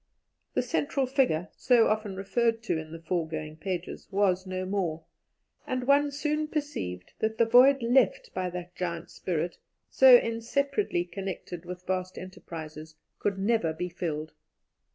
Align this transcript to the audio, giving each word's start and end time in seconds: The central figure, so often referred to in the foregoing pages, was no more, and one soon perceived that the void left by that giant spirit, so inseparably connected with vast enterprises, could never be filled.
The 0.55 0.63
central 0.63 1.05
figure, 1.05 1.49
so 1.55 1.85
often 1.85 2.15
referred 2.15 2.63
to 2.63 2.75
in 2.79 2.91
the 2.91 3.03
foregoing 3.03 3.57
pages, 3.57 4.07
was 4.09 4.47
no 4.47 4.65
more, 4.65 5.05
and 5.67 5.85
one 5.85 6.09
soon 6.09 6.47
perceived 6.47 7.13
that 7.19 7.37
the 7.37 7.45
void 7.45 7.83
left 7.83 8.33
by 8.33 8.49
that 8.49 8.73
giant 8.73 9.11
spirit, 9.11 9.59
so 9.91 10.17
inseparably 10.17 11.05
connected 11.05 11.65
with 11.65 11.85
vast 11.85 12.17
enterprises, 12.17 12.95
could 13.19 13.37
never 13.37 13.73
be 13.73 13.89
filled. 13.89 14.33